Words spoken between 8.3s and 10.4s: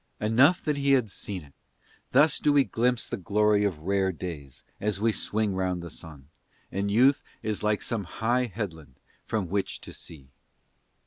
headland from which to see.